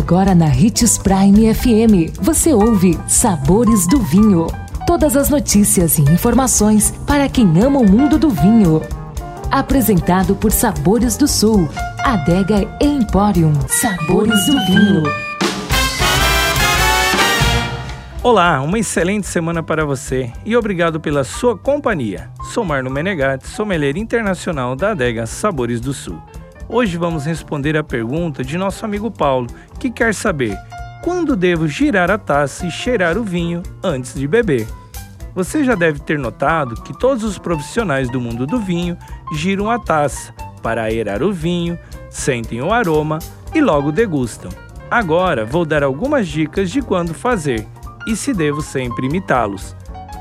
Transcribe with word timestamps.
Agora 0.00 0.34
na 0.34 0.46
Ritz 0.46 0.96
Prime 0.96 1.54
FM, 1.54 2.18
você 2.22 2.54
ouve 2.54 2.98
Sabores 3.06 3.86
do 3.86 4.00
Vinho. 4.00 4.46
Todas 4.86 5.14
as 5.14 5.28
notícias 5.28 5.98
e 5.98 6.02
informações 6.02 6.90
para 7.06 7.28
quem 7.28 7.46
ama 7.62 7.80
o 7.80 7.88
mundo 7.88 8.18
do 8.18 8.30
vinho. 8.30 8.80
Apresentado 9.50 10.34
por 10.34 10.52
Sabores 10.52 11.18
do 11.18 11.28
Sul, 11.28 11.68
Adega 12.02 12.66
Emporium. 12.80 13.52
Sabores 13.68 14.46
do 14.46 14.52
Vinho. 14.64 15.02
Olá, 18.22 18.62
uma 18.62 18.78
excelente 18.78 19.26
semana 19.26 19.62
para 19.62 19.84
você 19.84 20.32
e 20.46 20.56
obrigado 20.56 20.98
pela 20.98 21.24
sua 21.24 21.58
companhia. 21.58 22.30
Sou 22.54 22.64
Marno 22.64 22.90
Menegatti, 22.90 23.46
sommelier 23.46 23.98
internacional 23.98 24.74
da 24.74 24.92
Adega 24.92 25.26
Sabores 25.26 25.78
do 25.78 25.92
Sul. 25.92 26.18
Hoje 26.72 26.96
vamos 26.96 27.24
responder 27.24 27.76
a 27.76 27.82
pergunta 27.82 28.44
de 28.44 28.56
nosso 28.56 28.84
amigo 28.84 29.10
Paulo, 29.10 29.48
que 29.80 29.90
quer 29.90 30.14
saber 30.14 30.56
quando 31.02 31.34
devo 31.34 31.66
girar 31.66 32.12
a 32.12 32.16
taça 32.16 32.64
e 32.64 32.70
cheirar 32.70 33.18
o 33.18 33.24
vinho 33.24 33.60
antes 33.82 34.14
de 34.14 34.28
beber. 34.28 34.68
Você 35.34 35.64
já 35.64 35.74
deve 35.74 35.98
ter 35.98 36.16
notado 36.16 36.80
que 36.82 36.96
todos 36.96 37.24
os 37.24 37.38
profissionais 37.38 38.08
do 38.08 38.20
mundo 38.20 38.46
do 38.46 38.60
vinho 38.60 38.96
giram 39.34 39.68
a 39.68 39.80
taça 39.80 40.32
para 40.62 40.84
aerar 40.84 41.24
o 41.24 41.32
vinho, 41.32 41.76
sentem 42.08 42.62
o 42.62 42.72
aroma 42.72 43.18
e 43.52 43.60
logo 43.60 43.90
degustam. 43.90 44.52
Agora 44.88 45.44
vou 45.44 45.64
dar 45.64 45.82
algumas 45.82 46.28
dicas 46.28 46.70
de 46.70 46.80
quando 46.82 47.12
fazer 47.12 47.66
e 48.06 48.14
se 48.14 48.32
devo 48.32 48.62
sempre 48.62 49.06
imitá-los. 49.06 49.74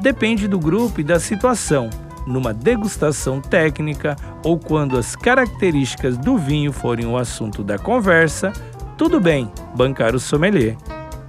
Depende 0.00 0.48
do 0.48 0.58
grupo 0.58 1.00
e 1.00 1.04
da 1.04 1.20
situação 1.20 1.88
numa 2.26 2.52
degustação 2.52 3.40
técnica 3.40 4.16
ou 4.44 4.58
quando 4.58 4.98
as 4.98 5.16
características 5.16 6.16
do 6.16 6.36
vinho 6.36 6.72
forem 6.72 7.06
o 7.06 7.16
assunto 7.16 7.62
da 7.62 7.78
conversa, 7.78 8.52
tudo 8.96 9.20
bem 9.20 9.50
bancar 9.74 10.14
o 10.14 10.20
sommelier. 10.20 10.76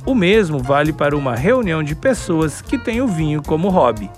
O 0.06 0.14
mesmo 0.14 0.60
vale 0.60 0.92
para 0.92 1.16
uma 1.16 1.36
reunião 1.36 1.82
de 1.82 1.96
pessoas 1.96 2.62
que 2.62 2.78
têm 2.78 3.02
o 3.02 3.08
vinho 3.08 3.42
como 3.42 3.70
hobby. 3.70 4.12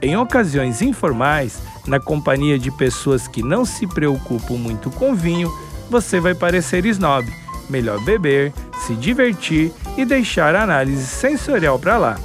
Em 0.00 0.16
ocasiões 0.16 0.82
informais, 0.82 1.62
na 1.86 1.98
companhia 1.98 2.58
de 2.58 2.70
pessoas 2.70 3.26
que 3.26 3.42
não 3.42 3.64
se 3.64 3.86
preocupam 3.86 4.54
muito 4.54 4.90
com 4.90 5.14
vinho, 5.14 5.50
você 5.88 6.20
vai 6.20 6.34
parecer 6.34 6.84
snob. 6.86 7.26
Melhor 7.70 8.00
beber, 8.04 8.52
se 8.86 8.94
divertir 8.94 9.72
e 9.96 10.04
deixar 10.04 10.54
a 10.54 10.64
análise 10.64 11.06
sensorial 11.06 11.78
para 11.78 11.96
lá. 11.96 12.18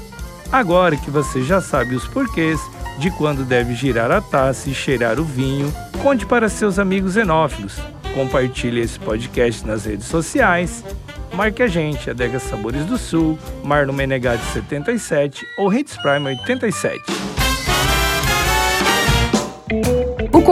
Agora 0.52 0.95
que 0.95 1.12
você 1.12 1.44
já 1.44 1.62
sabe 1.62 1.95
os 1.95 2.08
porquês, 2.08 2.59
de 2.98 3.12
quando 3.12 3.45
deve 3.45 3.73
girar 3.73 4.12
a 4.12 4.22
taça 4.22 4.70
e 4.70 4.73
cheirar 4.73 5.20
o 5.20 5.23
vinho, 5.23 5.73
conte 6.02 6.26
para 6.26 6.50
seus 6.50 6.80
amigos 6.80 7.17
enófilos. 7.17 7.78
Compartilhe 8.14 8.81
esse 8.81 9.00
podcast 9.00 9.66
nas 9.66 9.86
redes 9.86 10.08
sociais. 10.08 10.84
Marque 11.34 11.62
a 11.62 11.68
gente, 11.68 12.09
Adega 12.09 12.40
Sabores 12.40 12.86
do 12.86 12.98
Sul, 12.98 13.38
Marno 13.64 13.94
Menegatti 13.94 14.44
77 14.53 15.45
ou 15.58 15.72
Hits 15.72 15.95
Prime 16.02 16.25
87 16.28 17.17